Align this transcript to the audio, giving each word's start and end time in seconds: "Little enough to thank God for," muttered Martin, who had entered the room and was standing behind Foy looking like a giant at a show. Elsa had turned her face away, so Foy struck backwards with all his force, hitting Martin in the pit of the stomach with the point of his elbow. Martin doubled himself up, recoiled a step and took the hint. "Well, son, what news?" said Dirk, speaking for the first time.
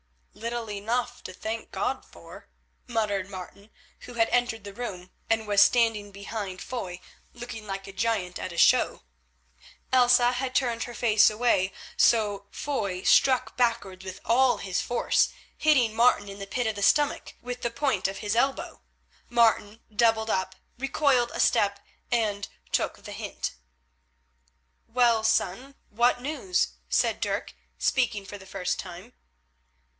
"Little 0.33 0.71
enough 0.71 1.23
to 1.25 1.33
thank 1.33 1.71
God 1.71 2.03
for," 2.03 2.47
muttered 2.87 3.29
Martin, 3.29 3.69
who 4.01 4.15
had 4.15 4.29
entered 4.29 4.63
the 4.63 4.73
room 4.73 5.11
and 5.29 5.45
was 5.47 5.61
standing 5.61 6.11
behind 6.11 6.59
Foy 6.63 6.99
looking 7.33 7.67
like 7.67 7.85
a 7.85 7.93
giant 7.93 8.39
at 8.39 8.51
a 8.51 8.57
show. 8.57 9.03
Elsa 9.93 10.31
had 10.31 10.55
turned 10.55 10.83
her 10.85 10.95
face 10.95 11.29
away, 11.29 11.71
so 11.97 12.47
Foy 12.49 13.03
struck 13.03 13.55
backwards 13.55 14.03
with 14.03 14.19
all 14.25 14.57
his 14.57 14.81
force, 14.81 15.29
hitting 15.55 15.95
Martin 15.95 16.27
in 16.29 16.39
the 16.39 16.47
pit 16.47 16.65
of 16.65 16.73
the 16.75 16.81
stomach 16.81 17.35
with 17.43 17.61
the 17.61 17.69
point 17.69 18.07
of 18.07 18.17
his 18.19 18.35
elbow. 18.35 18.81
Martin 19.29 19.81
doubled 19.95 20.29
himself 20.29 20.47
up, 20.47 20.55
recoiled 20.79 21.31
a 21.35 21.39
step 21.39 21.79
and 22.11 22.47
took 22.71 23.03
the 23.03 23.11
hint. 23.11 23.51
"Well, 24.87 25.23
son, 25.23 25.75
what 25.91 26.21
news?" 26.23 26.69
said 26.89 27.19
Dirk, 27.21 27.53
speaking 27.77 28.25
for 28.25 28.39
the 28.39 28.47
first 28.47 28.79
time. 28.79 29.13